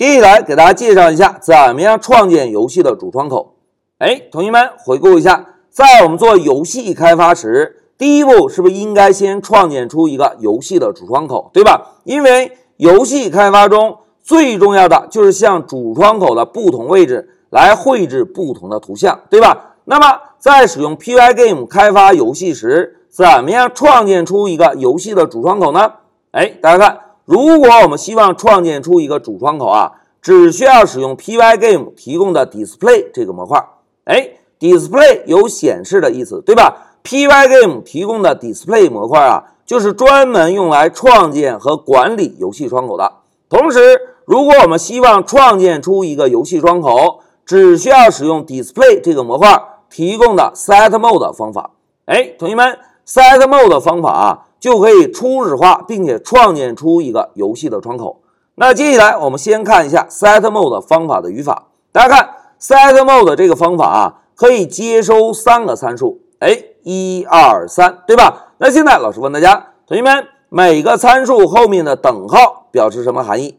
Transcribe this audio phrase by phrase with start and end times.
[0.00, 3.56] 接下来给大家介绍一下怎么样创建游戏的主窗口。
[3.98, 11.98] 哎，同学们回顾一下，在我们做游戏开发时，第一步是不是应该先创建出一个游戏的主窗口，对吧？
[12.04, 19.74] 因为游戏开发中最重要的就是向主窗口的不同位置来绘制不同的图像，对吧？
[19.84, 25.92] 那么在使用 Pygame 开发游戏时，怎么样创建出一个游戏的主窗口呢？
[26.30, 27.00] 哎，大家看，
[27.30, 33.64] 如果我们希望创建出一个主窗口啊，只需要使用 Pygame 提供的 Display 这个模块。
[34.02, 43.12] 哎，Display 有显示的意思，对吧？Pygame 提供的 Display 模块啊，就是专门用来创建和管理游戏窗口的。
[43.48, 51.70] 同时，如果我们希望创建出一个游戏窗口，只需要使用 Display 这个模块提供的 Set Mode 方法。
[52.06, 54.46] 哎，同学们，Set Mode 方法啊。
[54.60, 58.20] 就可以初始化，并且创建出一个游戏的窗口。
[58.56, 61.68] 那接下来我们先看一下 set mode 方法的语法。
[61.90, 68.52] 大家看 set mode 这个方法啊，可以接收三个参数，哎，一二三，对吧？
[68.58, 73.58] 那现在老师问大家，同学们，每个参数后面的等号表示什么含义？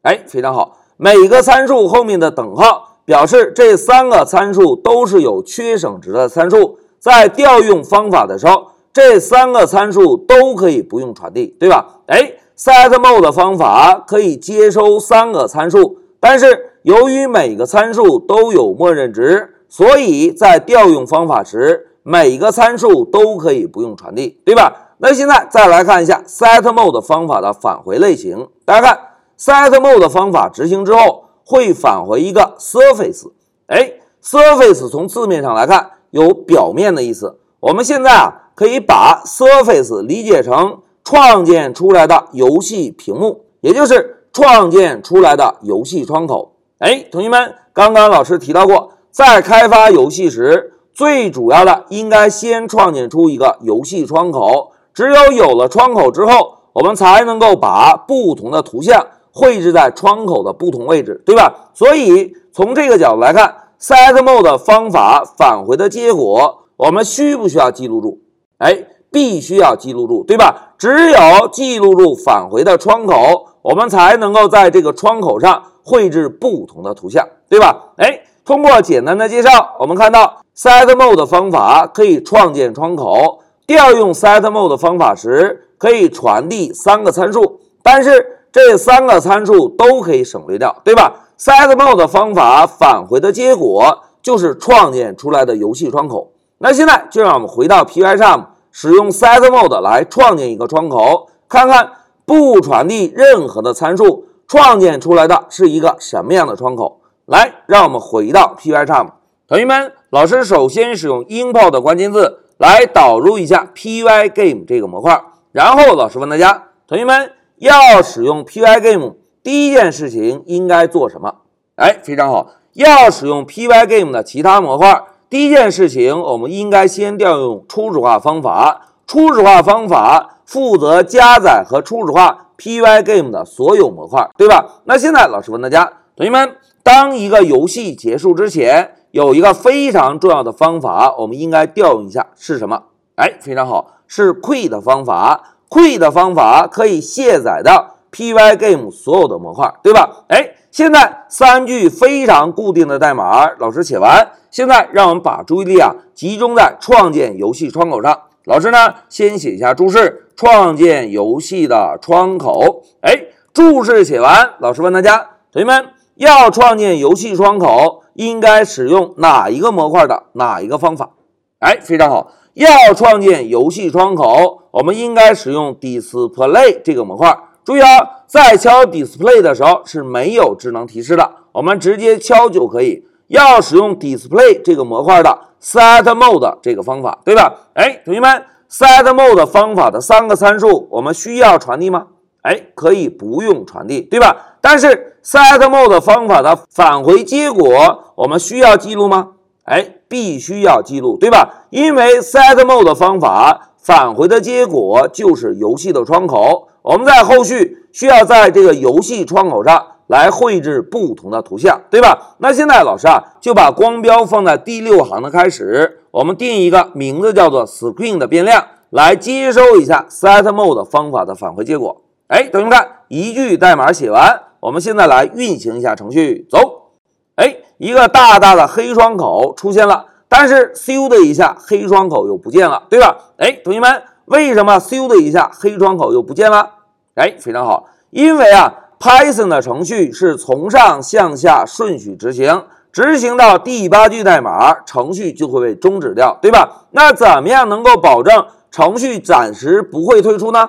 [0.00, 8.68] 哎，非常好，每个参数后面的等号表示这三个参数都是有缺省值的参数，在调用方法的时候。
[8.92, 12.00] 这三个参数都可以不用传递，对吧？
[12.06, 24.94] 哎，setMode 方法可以接收三个参数，但是由于每个参数都有默认值，所以在调用方法时，每个参数都可以不用传递，对吧？
[24.98, 28.48] 那现在再来看一下 setMode 方法的返回类型。
[28.64, 28.98] 大家看
[29.38, 33.30] ，setMode 方法执行之后会返回一个 surface。
[33.68, 37.38] 哎，surface 从字面上来看有表面的意思。
[37.60, 38.46] 我们现在啊。
[38.58, 46.56] 可以把 surface 理解成创建出来的游戏屏幕，也就是创建出来的游戏窗口。
[46.78, 54.72] 哎，同学们，刚刚老师提到过，在开发游戏时，最主要的应该先创建出一个游戏窗口。
[54.92, 61.70] 只有有了窗口之后，我们才能够把不同的图像绘制在窗口的不同位置，对吧？
[61.74, 68.18] 所以从这个角度来看，setMode 方法返回的结果，我们需不需要记录住？
[68.58, 70.74] 哎，必须要记录住，对吧？
[70.76, 77.92] 只有记录住返回的窗口，我们才能够在这个窗口上绘制不同的图像，对吧？
[77.96, 96.32] 哎，通过简单的介绍，我们看到 setMode 方法可以创建窗口，调用 setMode 方法时可以传递三个参数，但是这三个参数都可以省略掉，对吧？setMode 方法返回的结果就是创建出来的游戏窗口。
[96.58, 101.92] 那现在就让我们回到 Pycharm，使用 setMode 来创建一个窗口，看看
[102.26, 107.00] 不传递任何的参数，创建出来的是一个什么样的窗口。
[107.26, 109.10] 来，让我们回到 Pycharm，
[109.46, 119.14] 同学们，老师首先使用 import 的关键字来导入一下 Pygame 这个模块，然后老师问大家，同学们要使用 Pygame，
[119.44, 121.36] 第一件事情应该做什么？
[121.76, 125.04] 哎，非常好，要使用 Pygame 的其他模块。
[125.30, 128.86] 第一件事情，我们应该先调用初始化方法。
[129.06, 134.80] 初始化方法负责加载和初始化 Pygame 的所有模块，对吧？
[134.84, 135.84] 那现在老师问大家，
[136.16, 142.84] 同学们，当一个游戏结束之前，有一个非常重要的方法，我们应该调用一下，是什么？
[143.16, 145.56] 哎，非常好，是 Quit 方法。
[145.68, 150.24] Quit 方法可以卸载到 Pygame 所有的模块，对吧？
[150.28, 150.54] 哎。
[150.70, 154.28] 现在三句非常固定的代码，老师写完。
[154.50, 158.22] 现在让我们把注意力啊集中在创建游戏窗口上。
[158.44, 162.82] 老师呢，先写一下注释：创建游戏的窗口。
[163.02, 165.18] 哎，注释写完，老师问大家，
[165.52, 171.10] 同学们要创建游戏窗口，应该使用哪一个模块的哪一个方法？
[171.58, 177.36] 哎，非常好，要创建游戏窗口，我们应该使用 Display 这个模块。
[177.64, 183.04] 注意啊，在敲 Display 的时候是没有智能提示的，我们直接敲就可以。
[183.28, 187.54] 要使用 Display 这个模块的 Set Mode 这个方法，对吧？
[187.74, 192.08] 哎，同学们，Set Mode 方法的三个参数，我们需要传递吗？
[192.42, 194.56] 哎，可以不用传递，对吧？
[194.60, 199.30] 但是 Set Mode 方法的返回结果，我们需要记录吗？
[199.64, 201.66] 哎，必须要记录，对吧？
[201.70, 206.68] 因为 Set Mode 方法返回的结果就是游戏的窗口。
[206.82, 212.34] 我们在后续需要在这个游戏窗口上来绘制不同的图像，对吧？
[212.38, 222.02] 那现在老师啊就把光标放在第六行的开始，我们定一个名字叫做 screen 的变量来接收一下 set mode 方法的返回结果。
[222.28, 226.92] 哎，同学们看，一句代码写完，我们现在来运行一下程序，走。
[227.36, 233.16] 哎，一个大大的黑窗口出现了，但是咻的一下，黑窗口又不见了，对吧？
[233.36, 236.70] 哎，同学们，为什么咻的一下，黑窗口又不见了？
[237.14, 246.86] 哎，非常好，因为啊，Python 的程序是从上向下顺序执行，执行到第八句代码，程序就会被终止掉，对吧？
[246.90, 250.68] 那怎么样能够保证程序暂时不会退出呢？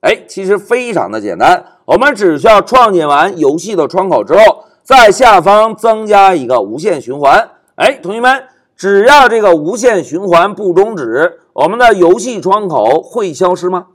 [0.00, 4.64] 哎，其实非常的简单，我们只需要创建完游戏的窗口之后。
[4.88, 13.88] 在下方增加一个无限循环，哎，同学们，只要这个无限循环不终止，我们的游戏窗口会消失吗？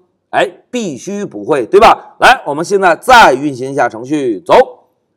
[0.74, 2.16] 必须不会，对吧？
[2.20, 4.56] 来，我们现在再运行一下程序，走。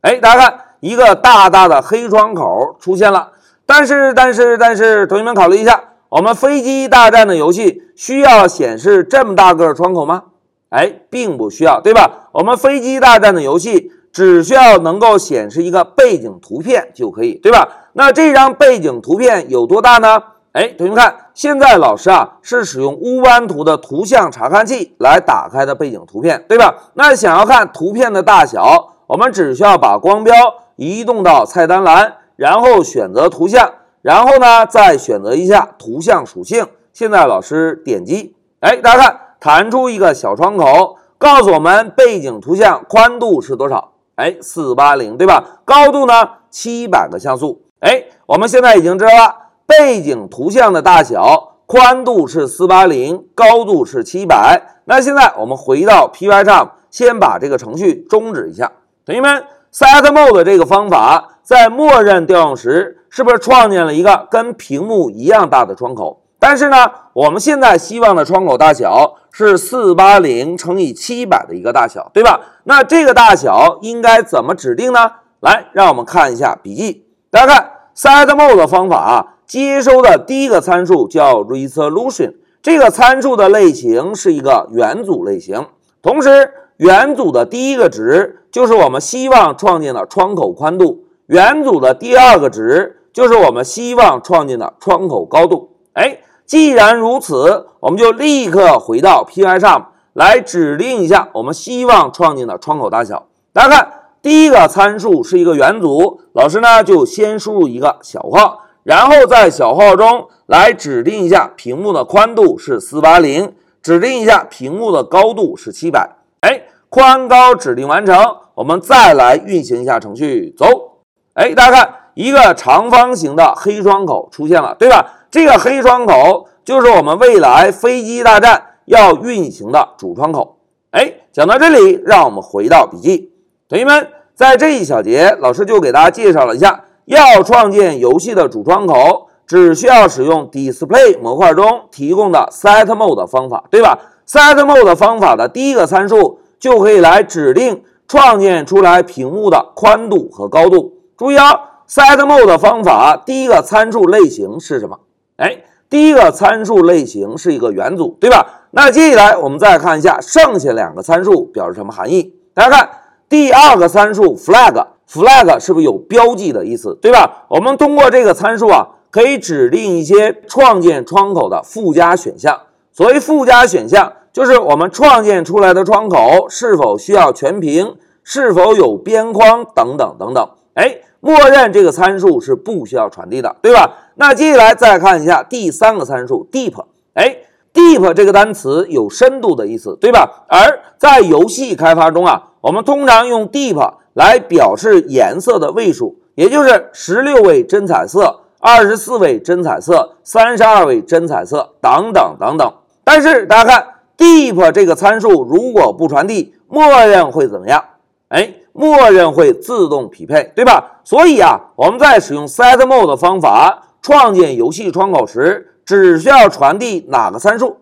[0.03, 3.32] 哎，大家看，一个大大的黑窗口出现了，
[3.64, 10.25] 但是，但是，但是，同学们考虑一下，我们飞机大战的游戏需要显示这么大个窗口吗？
[10.69, 12.29] 哎，并不需要，对吧？
[12.32, 13.93] 我们飞机大战的游戏。
[14.12, 17.69] 只需要能够显示一个背景图片就可以，对吧？
[17.93, 20.23] 那这张背景图片有多大呢？
[20.52, 26.75] 哎，同学们看，现在老师啊是使用乌班图的图像查看器来打开的背景图片，对吧？
[26.94, 30.35] 那想要看图片的大小，我们只需要把光标
[30.77, 36.67] 移动到菜单栏，然后选择图像，然后呢再选择一下图像属性。
[36.94, 43.93] 现在老师点击，哎，大家看，弹出一个小窗口，告诉我们背景图像宽度是多少。
[44.15, 45.61] 哎，四八零对吧？
[45.67, 46.15] 高度呢？
[46.49, 47.61] 七百个像素。
[47.81, 54.81] 哎，我们现在已经知道了背景图像的大小，宽度是四八零，高度是七百。
[54.85, 58.71] 那现在我们回到 Pycharm，先把这个程序终止一下。
[59.05, 66.23] 同学们，setMode 这个方法在默认调用时，是不是创建了一个跟屏幕一样大的窗口？
[66.39, 66.77] 但是呢，
[67.15, 72.41] 我们现在希望的窗口大小是四八零乘以七百的一个大小，对吧？
[72.65, 75.11] 那这个大小应该怎么指定呢？
[75.41, 77.07] 来，让我们看一下笔记。
[77.31, 85.67] 大家看，setMode 方法啊，接收的第一个参数叫 resolution，这个参数的类型是一个元组类型，
[86.03, 95.71] 同时元组的第一个值就是我们希望创建的窗口宽度，元组的第二个值就是我们希望创建的窗口高度。
[95.93, 96.19] 哎。
[96.47, 103.27] 既然如此，我们就立刻回到 Pycharm 来指定一下我们希望创建的窗口大小。
[103.53, 113.53] 大家看，第一个参数是一个元组，老师呢就先输入一个小号，然后在小号中来指定一下屏幕的宽度是四八零，
[113.83, 116.09] 指定一下屏幕的高度是七百。
[116.43, 118.17] 哎，宽高指定完成，
[118.55, 121.00] 我们再来运行一下程序，走。
[121.35, 125.05] 哎，大家看，一个长方形的黑窗口出现了，对吧？
[125.33, 130.61] 这个黑窗口就是我们未来飞机大战要运行的主窗口。
[130.93, 133.33] 哎，讲到这里，让我们回到笔记。
[133.69, 143.99] 同学们，在这一小节，老师就给大家介绍了一下，要创建游戏的主窗口，只需要使用 Display 模块中提供的 setMode 方法，对吧
[144.29, 150.94] ？setMode 方法的第一个参数就可以来指定创建出来屏幕的宽度和高度。
[151.17, 154.99] 注意啊，setMode 方法第一个参数类型是什么？
[155.37, 158.64] 哎，第一个参数类型是一个元组，对吧？
[158.73, 162.35] 那接下来我们再看一下剩下两个参数表示什么含义。
[162.52, 162.91] 大家看，
[163.29, 167.45] 第二个参数 flag Flag 是不是有标记的意思，对吧？
[167.49, 172.61] 我们通过这个参数啊，可以指定一些创建窗口的附加选项。
[172.92, 180.49] 所谓附加选项，就是我们创建出来的窗口是否需要全屏，是否有边框等等等等。
[180.75, 180.99] 哎。
[181.19, 183.95] 默认这个参数是不需要传递的，对吧？
[184.14, 186.73] 那接下来再看一下第三个参数 deep，
[187.14, 187.38] 哎
[187.75, 190.45] ，deep 这个单词有深度的意思，对吧？
[190.47, 202.75] 而在游戏开发中啊，我们通常用 deep 来表示颜色的位数，也就是十六位真彩色、二十四位真彩色、三十二位真彩色等等等等。
[203.04, 203.87] 但是大家看
[204.18, 207.85] deep 这个参数如果不传递，默认会怎么样？
[208.30, 208.54] 哎？
[208.73, 211.00] 默认会自动匹配，对吧？
[211.04, 217.76] 所以啊，我们在使用 setMode 方法创建游戏窗口时，只需要传递哪个参数？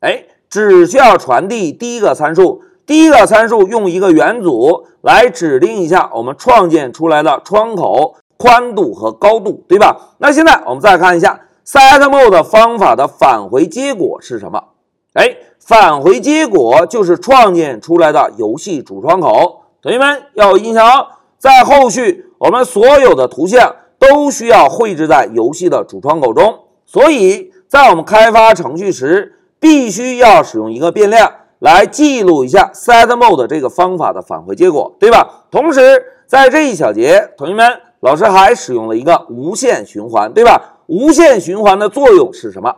[0.00, 2.62] 哎，只需要传递第一个参数。
[2.90, 10.16] 第一个参数用一个元组来指定一下我们创建出来的窗口宽度和高度，对吧？
[10.18, 14.60] 那现在我们再看一下 setMode 方法的返回结果是什么？
[15.12, 19.60] 哎，返回结果就是创建出来的游戏主窗口。
[19.80, 21.06] 同学们要有印象哦，
[21.38, 35.44] 在后续我们所有的图像都需要绘制在游戏的主窗口中，所以在我们开发程序时，必须要使用一个变量，来记录一下 set mode 这个方法的返回结果，对吧？
[35.50, 40.78] 同时，在这一小节，同学们，老师还使用了一个无限循环，对吧？
[40.86, 42.74] 无限循环的作用是什么？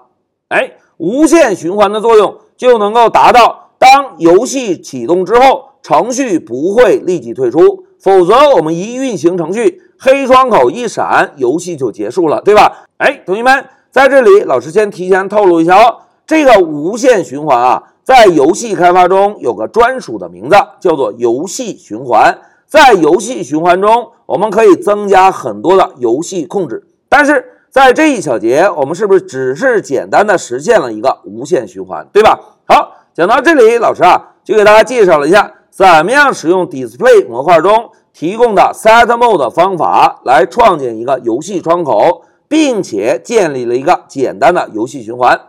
[0.49, 12.87] 哎，无限循环的作用就能够达到，当游戏启动之后，程序不会立即退出，否则我们一运行程序，黑窗口一闪，游戏就结束了，对吧？
[12.99, 22.39] 哎，同学们，在这里，老师先提前透露一下哦，这个无限循环啊，在游戏开发中有个专属的名字，叫做游戏循环。
[22.67, 27.49] 在游戏循环中，我们可以增加很多的游戏控制，但是。
[27.73, 32.39] 在这一小节，我们是不是只是简单的实现了一个无限循环，对吧？
[32.69, 45.41] 好，讲到这里，老师啊就给大家介绍了一下怎么样使用 Display 模块中提供的 Set Mode 方法来创建一个游戏窗口，并且建立了一个简单的游戏循环。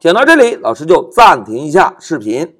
[0.00, 2.59] 讲到这里，老师就暂停一下视频。